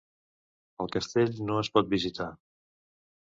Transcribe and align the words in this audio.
El 0.85 0.89
castell 0.95 1.35
no 1.49 1.59
es 1.65 1.71
pot 1.77 1.91
visitar. 1.91 2.31